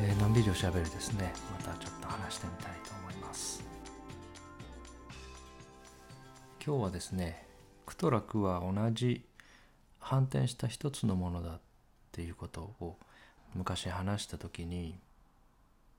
[0.00, 3.62] えー、のんびりおしゃべりですねまたちょっと話してみたいと思います
[6.64, 7.46] 今日はですね
[7.84, 9.24] 苦と楽は同じ
[9.98, 11.60] 反転した一つのものだっ
[12.10, 12.96] ていうことを
[13.54, 14.98] 昔話した時に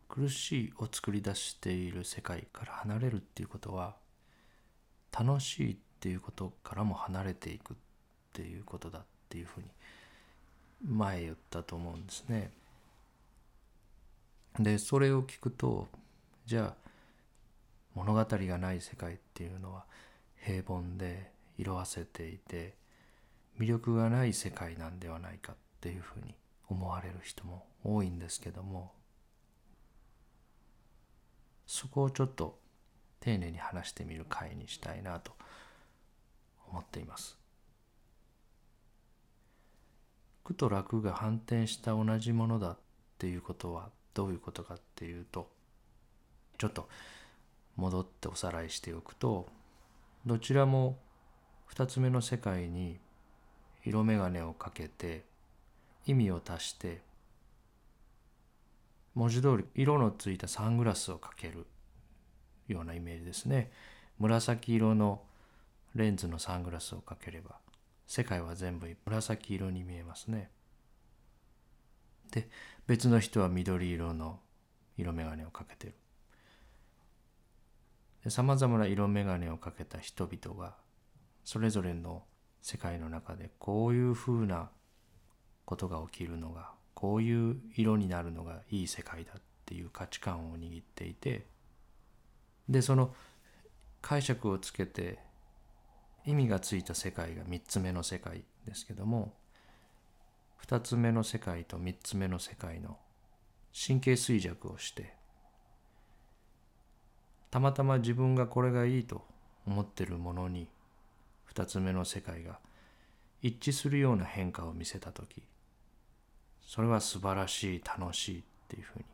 [0.10, 3.96] 苦しいを作り出している世界から離れるっていうことは
[5.18, 7.78] 楽しいっていうことからも離れていくっ
[8.34, 9.68] ていうことだっていうふうに
[10.84, 12.52] 前言ったと思うんですね。
[14.60, 15.88] でそれを聞くと
[16.46, 16.90] じゃあ
[17.96, 19.86] 物語がない世界っていうのは
[20.36, 22.76] 平凡で色あせていて
[23.60, 26.36] 魅力がない世界なんではないかっていうふうに
[26.70, 28.92] 思われる人も多いんですけども
[31.66, 32.60] そこをちょっと
[33.20, 35.32] 丁寧に話してみる回にしたいなと
[36.70, 37.38] 思っています。
[40.44, 42.78] 苦と楽が反転した同じものだっ
[43.18, 45.50] ていうことはどういうことかっていうと
[46.58, 46.88] ちょっと
[47.76, 49.48] 戻っておさらいしておくと
[50.26, 50.98] どちらも
[51.74, 53.00] 2つ目の世界に
[53.84, 55.24] 色眼鏡をかけて
[56.06, 57.02] 意味を足して
[59.16, 61.66] 文字通り色のついたサングラスをかける
[62.68, 63.72] ようなイメージですね。
[64.20, 65.22] 紫色の
[65.96, 67.58] レンズのサングラスをかければ
[68.08, 70.50] 世界は全部紫色に見えますね。
[72.34, 72.50] で
[72.88, 74.40] 別の人は緑色の
[74.98, 75.94] 色眼鏡をかけてる。
[78.32, 80.76] さまざまな色眼鏡をかけた人々が
[81.44, 82.24] それぞれの
[82.62, 84.70] 世界の中でこういうふうな
[85.66, 91.46] ことが起きるのがこういう色になるのがいい世界だっていう価値観を握っていて
[92.70, 93.14] でその
[94.02, 95.20] 解釈をつけて
[96.26, 99.34] 意味がついた世界が3つ目の世界ですけども
[100.66, 102.98] 2つ目の世界と3つ目の世界の
[103.74, 105.14] 神経衰弱をして
[107.52, 109.26] たまたま自分がこれがいいと
[109.68, 110.70] 思ってるものに
[111.54, 112.60] 2つ目の世界が
[113.42, 115.44] 一致するような変化を見せた時
[116.66, 119.06] それは素晴らしい楽しいっていうふうに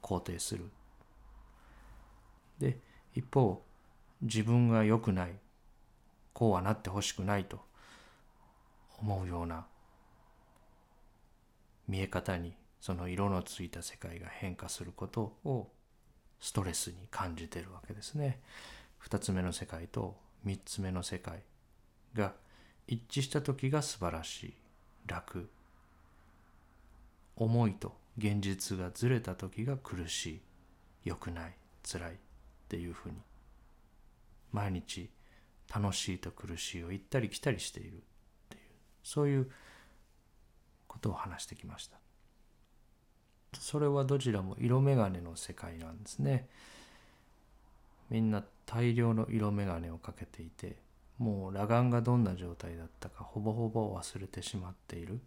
[0.00, 0.70] 肯定する。
[2.58, 2.78] で
[3.14, 3.62] 一方
[4.20, 5.32] 自分が良くない
[6.32, 7.60] こうはなってほしくないと
[9.00, 9.66] 思うような
[11.88, 15.68] 見え方にその色のついた世界が変化することを
[16.40, 18.40] ストレスに感じてるわけですね。
[19.08, 21.42] 2つ目の世界と3つ目の世界
[22.14, 22.34] が
[22.86, 24.54] 一致した時が素晴らしい。
[25.06, 25.48] 楽。
[27.36, 30.40] 思いと現実がずれた時が苦しい。
[31.04, 31.54] 良くない。
[31.84, 32.12] 辛い。
[32.12, 32.14] っ
[32.68, 33.16] ていうふうに。
[34.52, 35.08] 毎日
[35.74, 37.98] 楽しいと苦しいを行ったり来たりしているっ
[38.50, 38.62] ていう。
[39.02, 39.50] そういう
[40.92, 41.96] ことを話してきました。
[43.58, 46.48] それはどちらも色眼鏡の世界なんですね。
[48.10, 50.76] みんな大量の色眼鏡をかけていて
[51.18, 55.18] もう裸眼がどんな状態だったかほぼほぼ忘れてしまっている。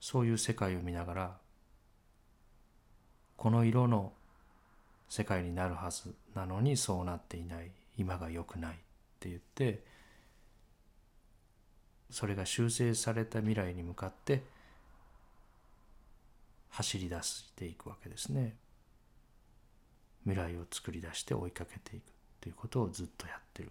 [0.00, 1.36] そういう世界を見ながら
[3.36, 4.12] この色の
[5.08, 7.72] 世界になるはずなのにそうなっていない。
[7.96, 8.76] 今が良くないっ
[9.20, 9.82] て言って
[12.10, 14.42] それが修正された未来に向かって
[16.70, 18.56] 走り出していくわけですね。
[20.24, 22.02] 未来を作り出して追いかけていく
[22.40, 23.70] ということをずっとやってる。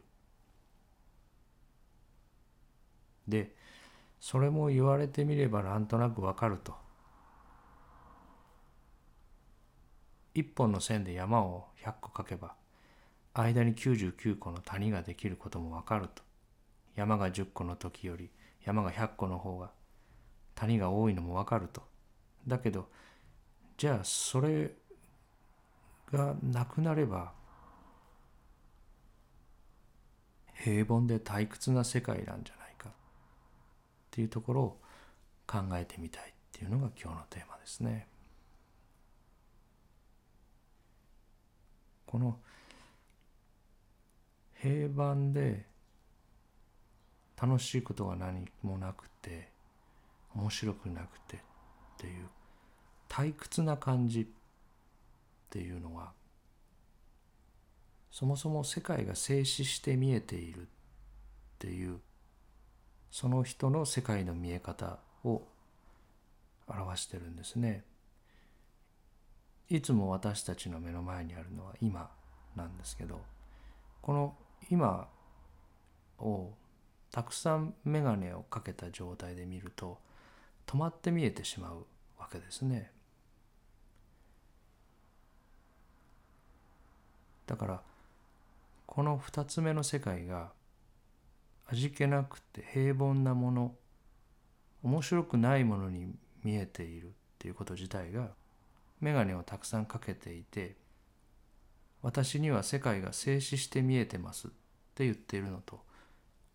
[3.27, 3.55] で
[4.19, 6.73] それも言われてみればなんとなくわかると。
[10.33, 12.55] 一本の線で山を100個描けば
[13.33, 16.22] 間に99個の谷ができることもわかると。
[16.95, 18.29] 山が10個の時より
[18.65, 19.71] 山が100個の方が
[20.55, 21.83] 谷が多いのもわかると。
[22.47, 22.89] だけど
[23.77, 24.71] じゃあそれ
[26.11, 27.33] がなくなれば
[30.53, 32.93] 平凡で退屈な世界なんじゃないかっ
[34.11, 34.81] ていうところを
[35.47, 38.07] 考えてみたいっていうのが今日のテーマですね。
[42.05, 42.37] この
[44.61, 45.65] 平凡で
[47.41, 49.49] 楽しいことが何もなくて
[50.35, 51.39] 面白くなくてっ
[51.97, 52.27] ていう
[53.09, 54.25] 退屈な感じっ
[55.49, 56.11] ていうのは
[58.11, 60.65] そもそも世界が静止して見えているっ
[61.59, 61.99] ていう
[63.11, 65.43] その人の世界の見え方を
[66.67, 67.83] 表してるんですね。
[69.69, 72.09] いつも私たちの目の前にあるのは今
[72.55, 73.21] なんですけど
[74.01, 74.35] この
[74.69, 75.07] 今
[76.19, 76.51] を
[77.13, 79.99] たくさん眼鏡をかけた状態で見ると
[80.65, 81.85] 止まって見えてしまう
[82.19, 82.91] わけですね。
[87.45, 87.81] だから
[88.87, 90.53] この2つ目の世界が
[91.67, 93.75] 味気なくて平凡なもの
[94.81, 98.29] 面白くないものに見えているっていうこと自体が
[99.01, 100.75] 眼鏡をたくさんかけていて
[102.01, 104.49] 私には世界が静止して見えてますっ
[104.95, 105.92] て言っているのと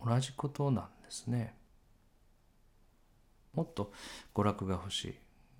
[0.05, 1.55] 同じことなんですね。
[3.55, 3.93] もっと
[4.35, 5.15] 娯楽が欲しい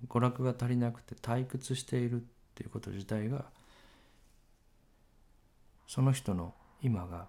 [0.07, 2.25] 娯楽が足りなくて退屈しているっ
[2.55, 3.45] ていうこと自体が
[5.87, 7.27] その人の今が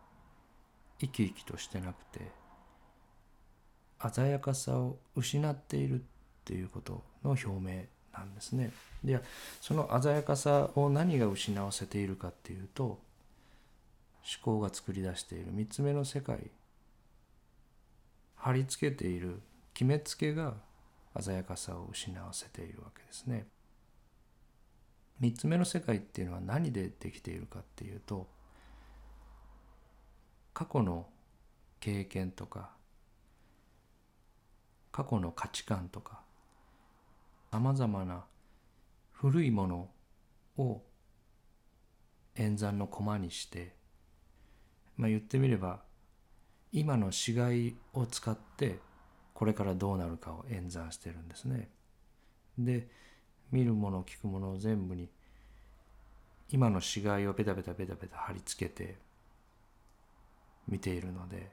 [1.00, 2.30] 生き生きとしてなくて
[4.12, 6.02] 鮮やかさを失っているっ
[6.44, 8.72] ていうことの表明なんですね。
[9.02, 9.20] で
[9.60, 12.98] その鮮やかさを何が失わせているかっていうと思
[14.42, 16.50] 考が作り出している3つ目の世界
[18.40, 19.40] 貼り付けている
[19.74, 20.54] 決めつけが
[21.20, 23.46] 鮮やかさを失わせているわけですね。
[25.20, 28.26] 3つ目の世界っていうのは何でできているかっていうと
[30.54, 31.06] 過去の
[31.78, 32.70] 経験とか
[34.90, 36.22] 過去の価値観とか
[37.50, 38.24] さまざまな
[39.12, 39.90] 古いもの
[40.56, 40.82] を
[42.36, 43.74] 演算の駒にして
[44.96, 45.80] まあ言ってみれば
[46.72, 48.78] 今の死骸を使って
[49.34, 51.68] これからどうなるかを演算してるんですね。
[52.58, 52.88] で
[53.50, 55.08] 見るもの聞くものを全部に
[56.50, 58.98] 今の死骸をベタベタベタベタ貼り付けて
[60.68, 61.50] 見ているので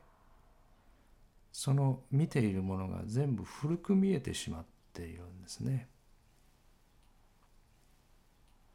[1.51, 5.87] その見ているものが全部古く見えてしまっているんですね。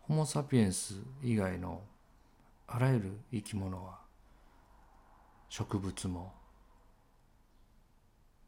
[0.01, 1.83] ホモ・サピエンス以外の
[2.67, 4.02] あらゆる生き物は
[5.53, 6.33] 植物も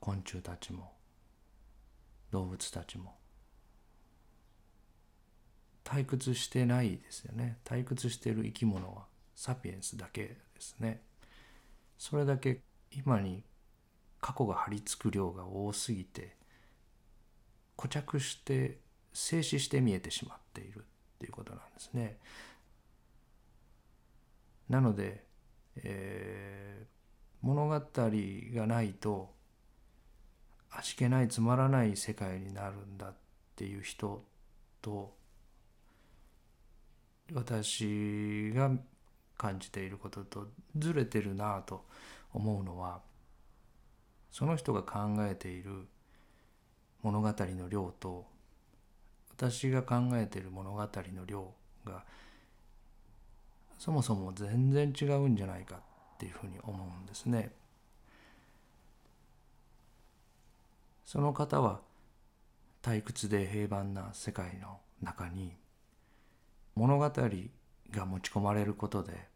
[0.00, 0.90] 昆虫たちも
[2.30, 3.14] 動物たちも
[5.84, 9.02] 退屈してないですよね退屈している生き物は
[9.36, 11.02] サピエンスだけですね
[11.98, 13.42] それだけ今に
[14.22, 16.34] 過去が張り付く量が多すぎて
[17.76, 18.78] 固着して
[19.12, 20.82] 静止して見えてしまっているっ
[21.18, 22.16] ていうことなんですね。
[24.70, 25.22] なので、
[25.76, 26.93] えー、
[27.44, 29.30] 物語がないと
[30.70, 33.14] 味気ないつまらない世界になるんだっ
[33.54, 34.24] ていう人
[34.80, 35.12] と
[37.34, 38.70] 私が
[39.36, 40.46] 感じていることと
[40.78, 41.84] ずれてるなと
[42.32, 43.00] 思うのは
[44.30, 45.86] その人が考えている
[47.02, 48.24] 物語の量と
[49.36, 51.52] 私が考えている物語の量
[51.84, 52.04] が
[53.78, 55.80] そもそも全然違うんじゃないか
[56.24, 57.50] っていうふうに思うんですね。
[61.04, 61.80] その方は
[62.82, 65.52] 退屈で平凡な世界の中に
[66.74, 69.28] 物語が持ち込まれることで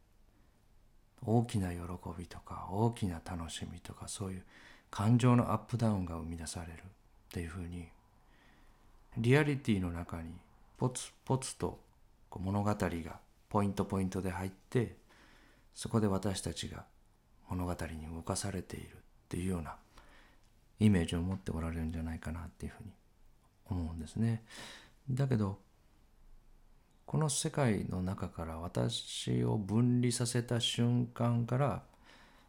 [1.24, 1.78] 大きな喜
[2.18, 4.42] びとか大きな楽しみとかそういう
[4.90, 6.82] 感情のアップダウンが生み出されるっ
[7.30, 7.88] ていうふうに
[9.18, 10.30] リアリティの中に
[10.78, 11.78] ポツポツと
[12.34, 14.96] 物語がポイントポイントで入って
[15.78, 16.86] そこで私たちが
[17.48, 19.76] 物語に動かされているっていうような
[20.80, 22.90] イメージを持っておられるんじゃないかなっていうふうに
[23.70, 24.42] 思うんですね。
[25.08, 25.60] だけど
[27.06, 31.84] この世界の中から私を分離させた瞬間から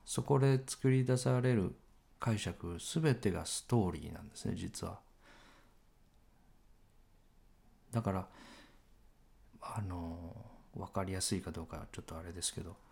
[0.05, 1.75] そこで作り出される
[2.19, 4.97] 解釈全てがストーリーなんですね実は。
[7.91, 8.27] だから
[9.61, 10.35] あの
[10.75, 12.88] 分かりやすいかどうかちょっとあれですけど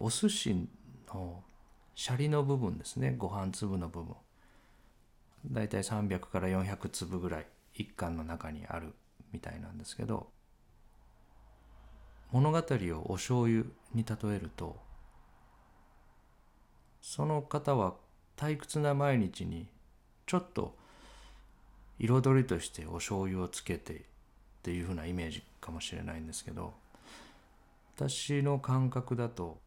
[0.00, 0.68] お寿司
[1.12, 1.42] の
[1.94, 3.14] シャリの部分ですね。
[3.18, 4.14] ご飯粒の部分。
[5.46, 8.94] だいたい300から400粒ぐらい一貫の中にある
[9.32, 10.28] みたいなんですけど
[12.32, 12.62] 物語を
[13.06, 13.64] お醤油
[13.94, 14.76] に例えると
[17.00, 17.94] その方は
[18.36, 19.68] 退屈な毎日に
[20.26, 20.76] ちょっと
[21.98, 23.98] 彩りとしてお醤油をつけてっ
[24.62, 26.74] ていうふうなイメージかもしれないんですけど
[27.96, 29.58] 私の感覚だと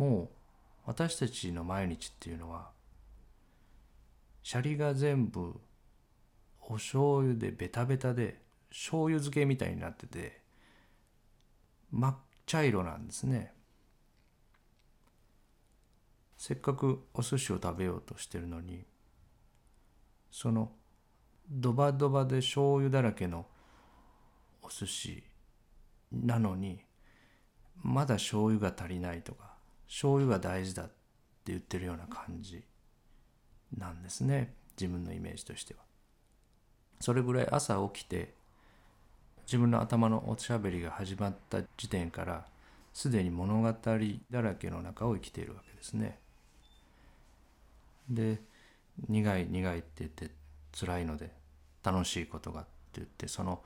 [0.00, 0.28] もう
[0.86, 2.70] 私たちの毎日っていうのは
[4.42, 5.60] シャリが全部
[6.62, 8.40] お醤油でベタベタで
[8.70, 10.40] 醤油漬けみたいになってて
[11.92, 12.16] 真っ
[12.46, 13.52] 茶色なんですね。
[16.38, 18.84] せっかくお寿司を食べようとしてるのに
[20.30, 20.72] その
[21.50, 23.44] ドバドバで醤油だらけの
[24.62, 25.22] お寿司
[26.10, 26.80] なのに
[27.82, 29.59] まだ醤油が足りないとか
[29.90, 30.92] 醤油が大事だって
[31.46, 32.62] 言ってるような感じ
[33.76, 35.80] なんですね自分のイメージとしては。
[37.00, 38.32] それぐらい朝起きて
[39.46, 42.44] 自分の頭のおしゃべりが始まった時点から
[42.92, 43.72] すでに物語
[44.30, 46.18] だらけの中を生きているわけですね。
[48.08, 48.38] で
[49.08, 50.30] 苦い苦いって言って
[50.78, 51.30] 辛いので
[51.82, 53.60] 楽しいことがって言ってその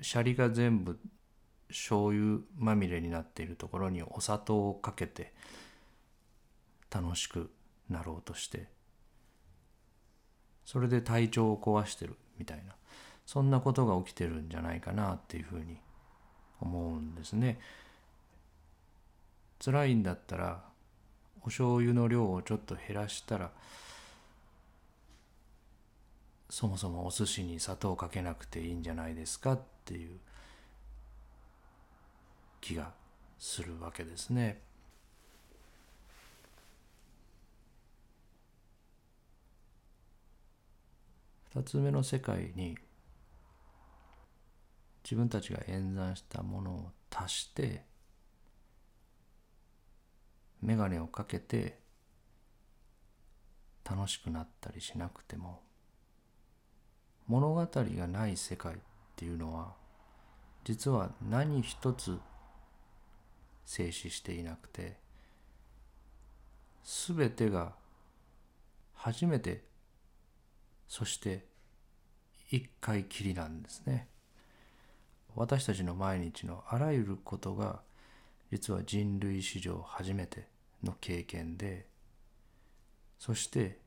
[0.00, 0.98] シャリが全部
[1.70, 5.32] 醤油まみれになっているところにお砂糖をかけて
[6.90, 7.50] 楽しく
[7.88, 8.68] なろうとして
[10.64, 12.74] それで体調を壊してるみたいな
[13.26, 15.78] そんなことが起きてるんじゃないかなっていうふうに
[16.60, 17.58] 思うんですね。
[19.64, 20.64] 辛いんだったら
[21.42, 23.50] お醤油の量をちょっと減らしたら
[26.48, 30.18] そもそもお寿司に砂糖かけなくていいんじゃないですかっていう
[32.60, 32.92] 気が
[33.38, 34.60] するわけですね。
[41.52, 42.78] 二つ目の世界に
[45.02, 47.82] 自分たちが演算したものを足して
[50.62, 51.80] 眼鏡をかけて
[53.84, 55.60] 楽しくなったりしなくても
[57.26, 58.76] 物語がない世界っ
[59.16, 59.72] ていうのは
[60.64, 62.18] 実は何一つ
[63.64, 64.96] 静止していなくて
[66.84, 67.72] 全てが
[68.94, 69.62] 初めて
[70.88, 71.44] そして
[72.50, 74.08] 一回きりなんですね。
[75.36, 77.80] 私たちの毎日のあらゆることが
[78.50, 80.48] 実は人類史上初めて
[80.82, 81.86] の経験で
[83.20, 83.78] そして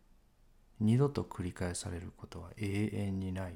[0.79, 3.53] 二度と繰り返されることは永遠にない。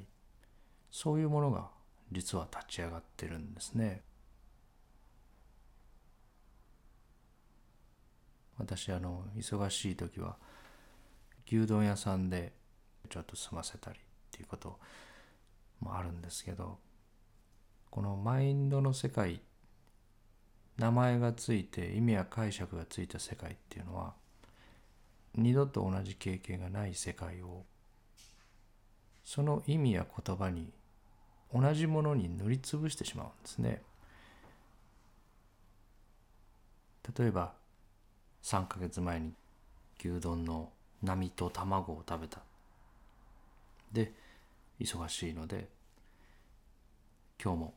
[0.91, 1.69] そういうものが
[2.11, 4.01] 実は立ち上がってるんですね。
[8.57, 10.35] 私あの忙しい時は
[11.47, 12.53] 牛丼屋さんで
[13.09, 14.77] ちょっと済ませたりっていうこと
[15.79, 16.77] もあるんですけど
[17.89, 19.41] このマインドの世界
[20.77, 24.13] 名前がついて意味や解釈がついた世界っていうのは
[25.35, 27.63] 二度と同じ経験がない世界を
[29.23, 30.71] その意味や言葉に
[31.53, 33.81] 同じものに塗りつぶしてしまうんですね。
[37.17, 37.53] 例えば
[38.47, 39.33] 3ヶ月前に
[39.99, 40.69] 牛丼の
[41.03, 42.39] 並と卵を食べた。
[43.91, 44.13] で
[44.79, 45.67] 忙しいので
[47.43, 47.73] 今日も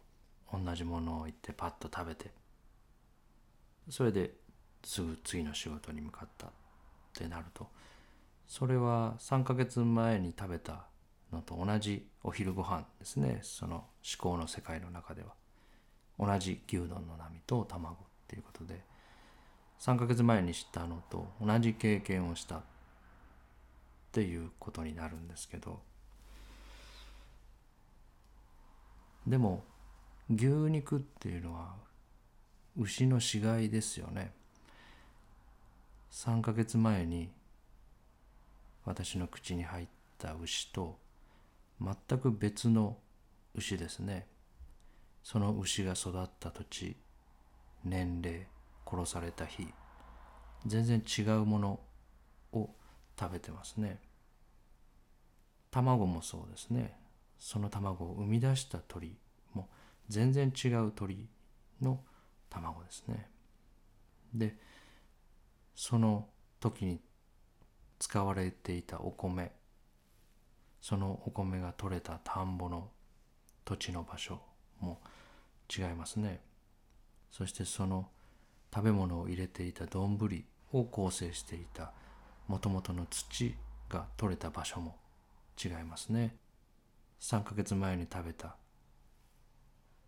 [0.52, 2.30] 同じものを言ってパッと食べて
[3.88, 4.32] それで
[4.84, 6.50] すぐ次の仕事に向かったっ
[7.14, 7.66] てなると
[8.46, 10.84] それは3ヶ月前に食べた
[11.32, 13.40] のと同じお昼ご飯ですね。
[13.42, 13.86] その思
[14.18, 15.34] 考の世界の中では。
[16.16, 17.96] 同じ牛丼の波と卵っ
[18.28, 18.89] ていうことで。
[19.80, 22.56] 3ヶ月前に知ったのと同じ経験をした。
[22.56, 22.62] っ
[24.12, 25.80] ていうことになるんですけど。
[29.26, 29.62] でも
[30.28, 31.74] 牛肉っていうのは
[32.76, 34.32] 牛の死骸ですよね。
[36.10, 37.30] 3ヶ月前に
[38.84, 39.86] 私の口に入っ
[40.18, 40.98] た牛と
[41.80, 42.98] 全く別の
[43.54, 44.26] 牛ですね。
[45.22, 46.96] その牛が育った土地
[47.84, 48.46] 年齢
[48.90, 49.68] 殺された日
[50.66, 51.80] 全然違うもの
[52.52, 52.70] を
[53.18, 54.00] 食べてますね。
[55.70, 56.96] 卵もそうですね。
[57.38, 59.16] その卵を生み出した鳥
[59.54, 59.68] も
[60.08, 61.26] 全然違う鳥
[61.80, 62.00] の
[62.50, 63.28] 卵ですね。
[64.34, 64.56] で
[65.74, 66.28] その
[66.60, 67.00] 時に
[67.98, 69.52] 使われていたお米
[70.80, 72.90] そのお米が取れた田んぼの
[73.64, 74.40] 土地の場所
[74.80, 75.00] も
[75.74, 76.40] 違いますね。
[77.30, 78.08] そしてその
[78.74, 80.18] 食べ物を入れていた丼
[80.72, 81.92] を構成していた
[82.46, 83.54] もともとの土
[83.88, 84.96] が取れた場所も
[85.62, 86.36] 違いますね。
[87.20, 88.56] 3ヶ月前に食べた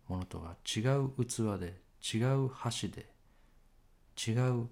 [0.07, 3.05] ものとは違う器で違う箸で
[4.27, 4.67] 違う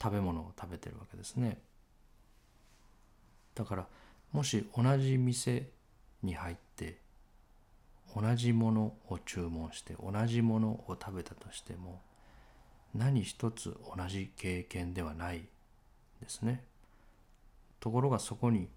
[0.00, 1.58] 食べ物を食べてるわけですね。
[3.54, 3.86] だから
[4.32, 5.68] もし同じ店
[6.22, 6.98] に入って
[8.16, 12.00] 同じものを注文して同じものを食べたとしても
[12.94, 15.46] 何一つ同じ経験ではない
[16.20, 16.64] ですね。
[17.80, 18.68] ところがそこに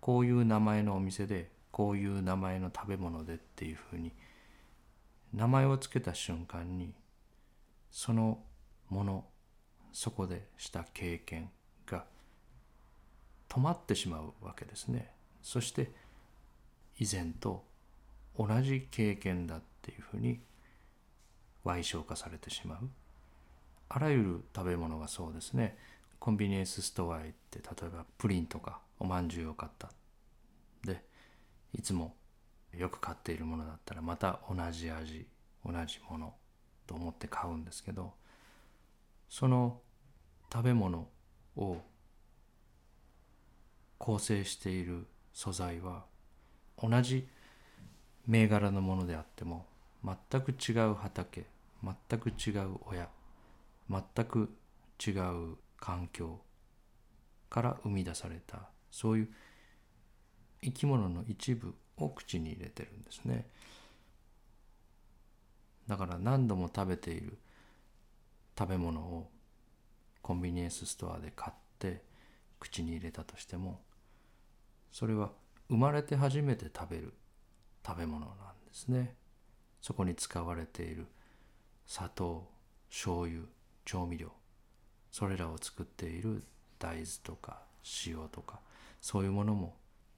[0.00, 4.12] こういう名前のお店でこういう名前の食べ物でっていうふうに
[5.32, 6.94] 名前を付けた瞬間に
[7.90, 8.38] その
[8.88, 9.24] もの
[9.92, 11.50] そこでした経験
[11.86, 12.04] が
[13.48, 15.10] 止まってしまうわけですね。
[15.42, 15.90] そして
[16.98, 17.64] 以前と
[18.38, 20.40] 同じ経験だっていうふうに
[21.64, 22.88] 賠償化されてしまう。
[23.88, 25.76] あらゆる食べ物がそうですね。
[26.18, 29.90] コンビニエンスストアへ行って例えばプリンとかおまんじゅうを買った。
[30.84, 31.04] で
[31.72, 32.14] いつも
[32.72, 35.26] よく買っているものだったらまた同じ味
[35.64, 36.34] 同じもの
[36.86, 38.12] と思って買うんですけど
[39.28, 39.80] その
[40.52, 41.08] 食べ物
[41.56, 41.78] を
[43.98, 46.04] 構成している素材は
[46.82, 47.28] 同じ
[48.26, 49.66] 銘柄のものであっても
[50.04, 51.44] 全く違う畑
[51.84, 53.08] 全く違う親
[53.90, 54.56] 全く
[55.04, 56.40] 違う環境
[57.50, 59.28] から生み出されたそういう
[60.62, 63.46] 生き物の一部を口に入れてるんですね。
[65.86, 67.36] だから何度も食べている
[68.58, 69.30] 食べ物を
[70.22, 72.02] コンビニエンスストアで買って
[72.58, 73.82] 口に入れたとしても
[74.90, 75.32] それは
[75.68, 77.12] 生まれて初めて食べる
[77.86, 78.36] 食べ物なん
[78.66, 79.16] ですね。
[79.82, 81.06] そこに使われている
[81.86, 82.48] 砂糖
[82.90, 83.42] 醤油
[83.84, 84.32] 調味料
[85.10, 86.42] それらを作っている
[86.78, 87.62] 大豆とか
[88.06, 88.60] 塩とか
[89.00, 89.76] そういうものも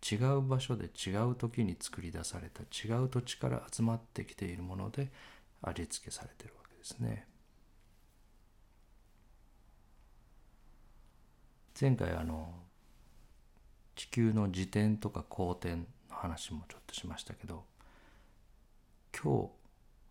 [0.08, 5.10] 違う場所で違う時に作り出された違う土地から集まってきているもので
[5.62, 7.26] 味付けされてるわけですね。
[11.78, 12.54] 前回あの
[13.96, 17.64] 地球の自転とか公転の話もちょっとしましたけど
[19.12, 19.50] 今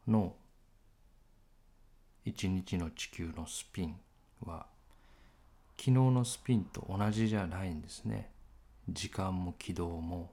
[0.05, 0.35] 日の
[2.25, 3.95] 一日の地球のスピン
[4.43, 4.65] は
[5.77, 8.31] 昨日のスピンと同じじゃないんですね。
[8.89, 10.31] 時間も軌道も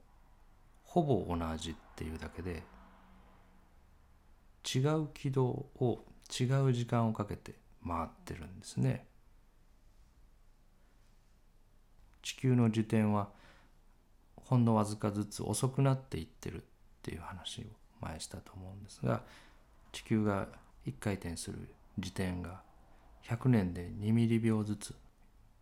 [0.83, 2.63] ほぼ同じっていうだけで
[4.63, 5.99] 違う軌道を
[6.39, 7.53] 違う時間をかけて
[7.87, 9.05] 回ってるんですね。
[12.23, 13.29] 地球の自転は
[14.35, 16.65] ほんのわずかずつ遅くなっていってるっ
[17.03, 17.63] ていう話を
[18.01, 19.21] 前したと思うんですが
[19.91, 20.47] 地球が
[20.87, 22.61] 1回転する自転が
[23.27, 24.95] 100年で2ミリ秒ずつ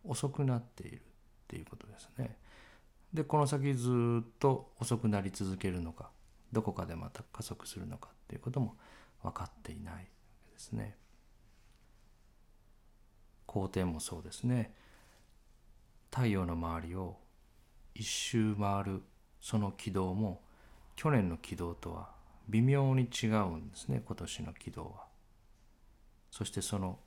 [0.04, 1.00] 遅くなっているっ
[1.48, 2.36] ていうことですね。
[3.12, 6.10] でこの先ずっと遅くなり続けるのか
[6.50, 8.76] どこかでまた加速するのかっていうことも
[9.22, 10.00] 分かっていないわ
[10.46, 10.96] けですね。
[13.46, 14.74] 公転もそうですね。
[16.10, 17.18] 太陽の周りを
[17.94, 19.02] 一周回る
[19.40, 20.42] その軌道も
[20.96, 22.10] 去年の軌道とは
[22.48, 25.11] 微妙に違うんですね今年の軌道は。
[26.32, 26.98] そしてその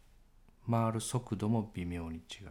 [0.70, 2.50] 回る速度も微妙に違う。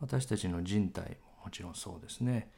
[0.00, 2.50] 私たちの人体ももちろんそうですね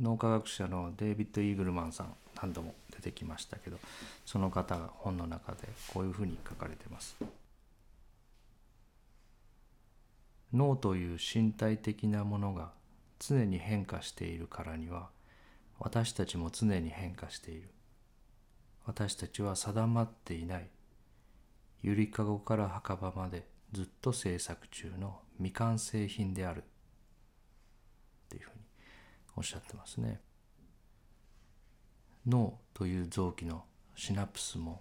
[0.00, 3.78] 脳科学者のデイビッド・イーグルマンさん何度も出てきましたけど
[4.24, 7.16] その方が本の中でこういうふうに書かれてます
[10.54, 12.70] 脳という身体的なものが
[13.26, 15.08] 常に変化しているからには
[15.78, 17.70] 私たちも常に変化している
[18.84, 20.68] 私たちは定まっていない
[21.82, 26.62] ゆりかごから墓場までずっと制作中の未完成品であるっ
[28.28, 28.60] ていうふうに
[29.36, 30.20] おっしゃってますね。
[32.26, 33.64] 脳という臓器の
[33.96, 34.80] シナプスも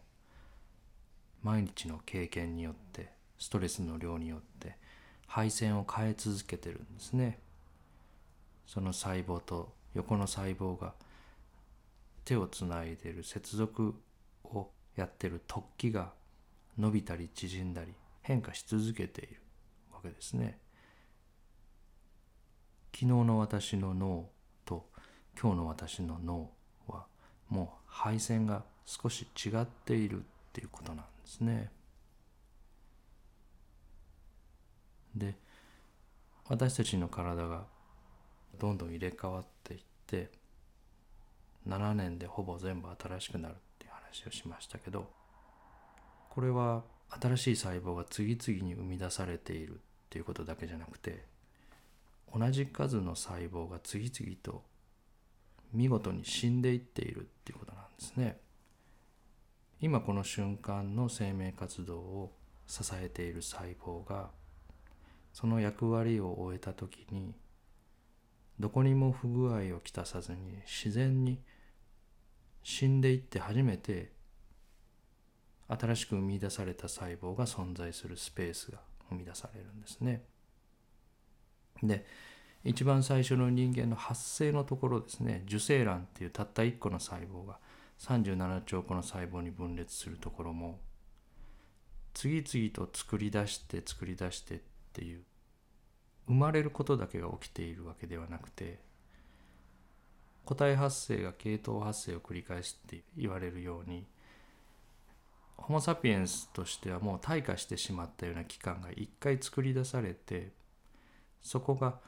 [1.41, 4.77] 毎日の経験によってストレスの量によって
[5.27, 7.42] 配線を変え続けてるんですね。
[8.65, 10.93] その細胞と横の細胞が
[12.25, 13.95] 手をつないでる接続
[14.43, 16.13] をやってる突起が
[16.77, 19.41] 伸びたり縮んだり変化し続けている
[19.91, 20.57] わけですね。
[22.93, 24.29] 昨日の私の脳
[24.65, 24.87] と
[25.39, 26.51] 今日の私の脳
[26.87, 27.05] は
[27.49, 30.23] もう配線が少し違っているっ
[30.53, 31.71] ていうことなんですね。
[35.15, 35.35] で
[36.47, 37.65] 私たちの体が
[38.59, 40.29] どんどん入れ替わっていって
[41.67, 45.09] 7年でほぼ全部新しくなるっていう話をしましたけど
[46.29, 46.83] これは
[47.21, 49.77] 新しい細胞が次々に生み出されているっ
[50.09, 51.25] ていうことだけじゃなくて
[52.33, 54.63] 同じ数の細胞が次々と
[55.71, 58.37] 見事に死んでいっているっていうことなんですね。
[59.81, 62.31] 今この瞬間の生命活動を
[62.67, 64.29] 支えている細胞が
[65.33, 67.33] その役割を終えた時に
[68.59, 71.39] どこにも不具合をきたさずに自然に
[72.63, 74.11] 死んでいって初めて
[75.67, 80.23] 新しく生み出された細胞が存在するスペースが生み出されるんですね。
[81.81, 82.05] で
[82.63, 87.57] 一番最初の人間の発生のところですね受精卵っていうたった1個の細胞が
[87.99, 90.79] 37兆個の細胞に分裂するところも
[92.13, 94.59] 次々と作り出して作り出してっ
[94.93, 95.23] ていう
[96.27, 98.79] 生まれることだけが起きているわけではなくて
[100.45, 104.05] 個体発生が系統発生を繰り返すって言われるように
[105.57, 110.51] ホモ・サピエンスとしてはもう退化してしまったような器官が一回作り出されて
[111.41, 111.99] そこが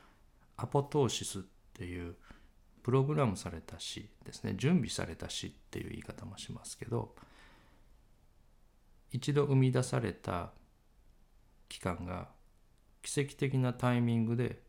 [0.57, 1.41] アポトーシスっ
[1.73, 2.15] ていう
[2.83, 4.53] プログラムされた死ですね。
[4.55, 7.15] 準備された死っていう言い方もしますけど
[9.11, 10.51] 一度生み出された
[11.69, 12.27] 器官が
[13.05, 14.59] 奇跡的なタイミングで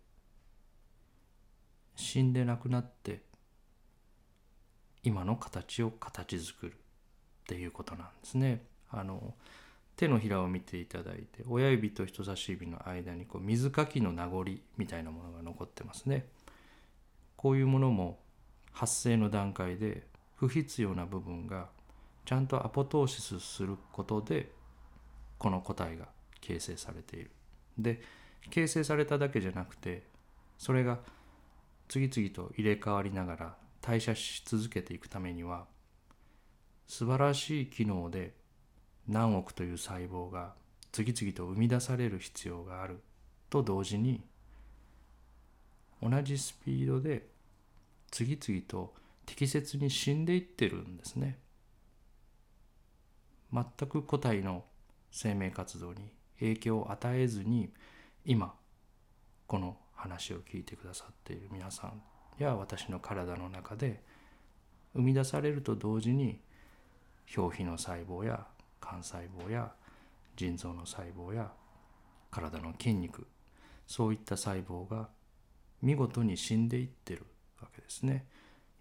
[1.96, 3.22] 死んでなくなって
[5.02, 6.74] 今の形を形作るっ
[7.48, 8.62] ていうことなんですね。
[8.90, 9.34] あの
[9.96, 14.44] 手のひらを見ていただいて親指と人差し指の間にこう水かきの名残
[14.76, 16.26] みたいなものが残ってますね。
[17.36, 18.18] こういうものも
[18.70, 21.70] 発生の段階で不必要な部分が
[22.26, 24.52] ちゃんとアポトーシスすることで
[25.38, 26.08] この個体が
[26.42, 27.30] 形成されている。
[27.78, 28.02] で
[28.50, 30.04] 形成されただけじゃなくて
[30.58, 30.98] それが
[31.88, 35.66] 次々と入れ替わりながら代謝し続けていくためには
[36.86, 38.34] 素晴らしい機能で
[39.08, 40.54] 何億という細胞が
[40.92, 43.00] 次々と生み出される必要がある
[43.50, 44.22] と同時に
[46.02, 47.26] 同じスピードで
[48.10, 51.38] 次々と適切に死んでいってるんですね。
[53.52, 54.64] 全く個体の
[55.10, 57.70] 生命活動に影響を与えずに
[58.28, 58.52] 今
[59.46, 62.02] この話を聞いてくださっている皆さん
[62.38, 64.02] や私の体の中で
[64.94, 66.40] 生み出されると同時に
[67.36, 68.44] 表皮の細胞や
[68.82, 69.70] 肝細胞や
[70.34, 71.52] 腎臓の細胞や
[72.32, 73.28] 体の筋肉
[73.86, 75.08] そういった細胞が
[75.80, 77.22] 見事に死んでいってる
[77.62, 78.26] わけですね。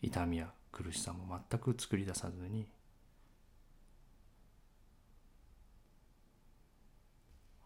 [0.01, 2.67] 痛みや苦しさも全く作り出さずに。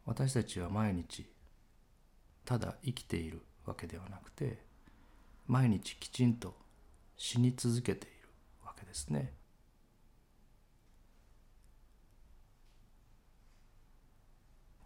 [0.06, 1.26] 私たちは毎日
[2.50, 4.58] ただ生きているわけではなくて
[5.46, 6.56] 毎日きちんと
[7.16, 8.28] 死に続けている
[8.66, 9.34] わけですね。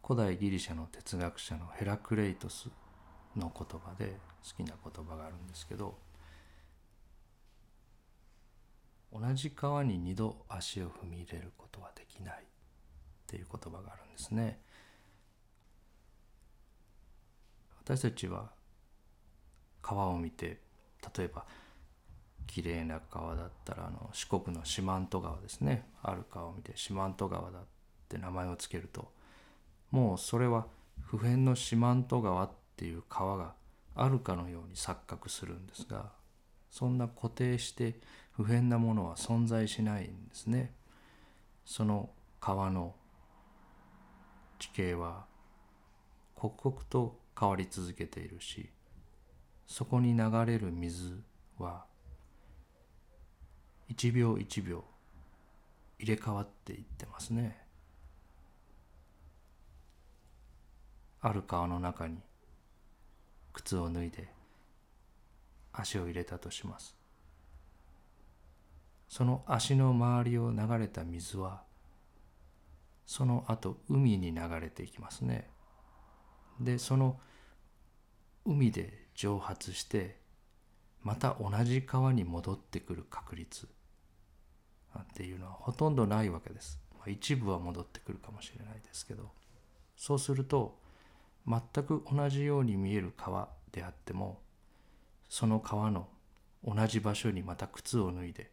[0.05, 2.69] 古代ギリシャの哲学者のヘラクレイトス
[3.37, 5.97] の言葉で好きな言葉があるんですけど
[9.13, 12.45] 同じ川に二度足を踏み入れることはできないっ
[13.25, 14.59] ていう言葉があるんですね。
[17.85, 18.49] 私たちは
[19.81, 20.59] 川を見て
[21.17, 21.45] 例えば
[22.47, 27.61] 綺麗な川だったらあの四国の四万十川ですねある川を見て四万十川だっ
[28.07, 29.11] て名前を付けると
[29.91, 30.65] もうそれは
[31.01, 33.53] 普遍の四万十川っていう川が
[33.95, 36.11] あるかのように錯覚するんですが
[36.71, 37.99] そんな固定して
[38.31, 40.73] 普遍なものは存在しないんですね。
[41.65, 42.95] その川の
[44.57, 45.25] 地形は
[46.35, 48.69] 刻々と変わり続けているし
[49.67, 51.21] そこに流れる水
[51.57, 51.85] は
[53.87, 54.83] 一秒一秒
[55.99, 57.57] 入れ替わっていってますね。
[61.21, 62.17] ある川の中に
[63.53, 64.27] 靴を脱いで
[65.71, 66.95] 足を入れたとします。
[69.07, 71.63] その足の周りを流れた水は
[73.05, 75.52] その後海に流れていきますね。
[76.59, 77.19] でその
[78.45, 80.17] 海で蒸発して
[81.01, 83.67] また同じ川に戻ってくる確率
[84.97, 86.79] っていうのはほとんどないわけです。
[86.97, 89.31] まあ、一部は戻ってくるかもしれないですけど
[89.97, 90.79] そうすると
[91.45, 94.39] 全く同じように見える川であっても
[95.27, 96.07] その川の
[96.63, 98.51] 同じ場所にまた靴を脱いで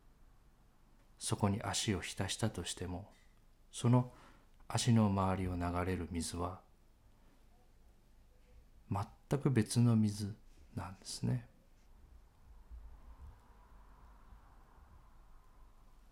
[1.18, 3.08] そこに足を浸したとしても
[3.70, 4.10] その
[4.66, 6.60] 足の周りを流れる水は
[8.90, 10.35] 全く別の水
[10.74, 11.46] なんですね。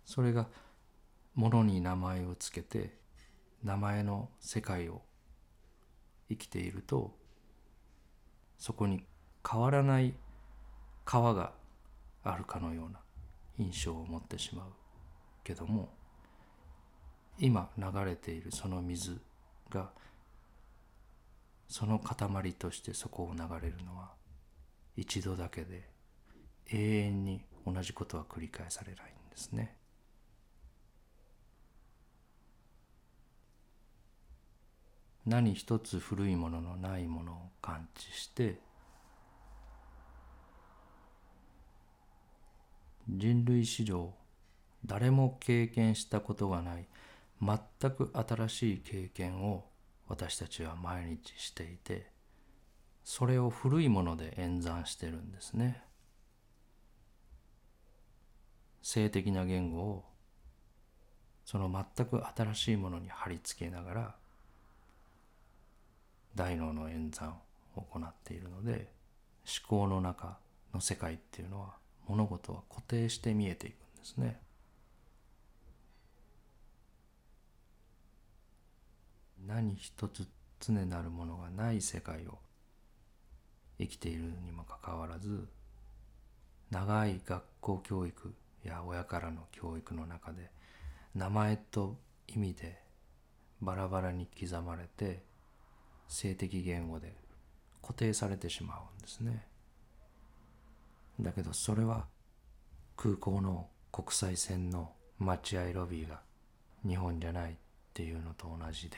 [0.04, 0.46] それが
[1.34, 2.96] ものに名前をつけて
[3.62, 5.02] 名前の世界を
[6.28, 7.14] 生きていると
[8.58, 9.04] そこに
[9.48, 10.14] 変わらない
[11.04, 11.52] 川が
[12.24, 13.00] あるかのような
[13.58, 14.66] 印象を持ってしまう
[15.44, 15.90] けども
[17.38, 19.20] 今流れているその水
[19.70, 19.90] が
[21.68, 24.12] その塊としてそこを流れるのは
[24.96, 25.88] 一度だけで
[26.70, 29.76] 永遠に同じことは繰り返されないんですね。
[35.26, 38.58] 何一つ古いもののないものを感知して
[43.10, 44.14] 人類史上
[44.86, 46.88] 誰も経験したことがない
[47.42, 49.66] 全く新しい経験を
[50.08, 52.10] 私たちは毎日していて
[53.04, 55.82] それを古いもので演算してるんですね
[58.82, 60.04] 性的な言語を
[61.44, 64.14] その全く新しいものに貼り付けながら
[66.34, 67.36] 大脳の演算
[67.74, 68.92] を行っているので
[69.70, 70.38] 思考の中
[70.74, 71.74] の世界っていうのは
[72.06, 74.40] 物事は固定して見えていくんですね。
[79.46, 80.26] 何一つ
[80.60, 82.38] 常なるものがない世界を
[83.78, 85.46] 生きているにもかかわらず
[86.70, 90.50] 長い学校教育や親からの教育の中で
[91.14, 91.96] 名前と
[92.26, 92.78] 意味で
[93.60, 95.22] バラバラに刻まれて
[96.08, 97.14] 性的言語で
[97.82, 99.46] 固定されてしまうんですね。
[101.20, 102.06] だけどそれは
[102.96, 106.20] 空港の国際線の待合ロビーが
[106.86, 107.56] 日本じゃないっ
[107.92, 108.96] ていうのと同じで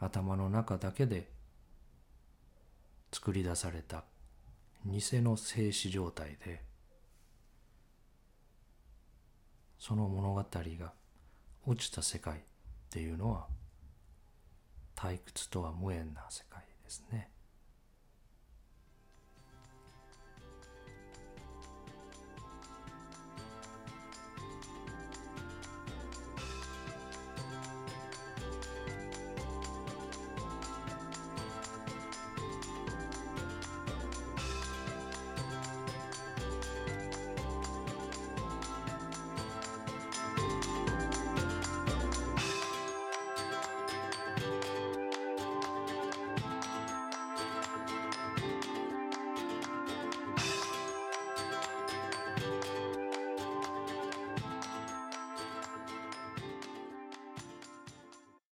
[0.00, 1.28] 頭の中だけで
[3.12, 4.04] 作り出された
[4.84, 6.62] 偽の静止状態で
[9.78, 10.92] その物語が
[11.66, 12.40] 落ちた世界っ
[12.90, 13.46] ていうのは
[14.96, 17.30] 退屈とは無縁な世界ですね。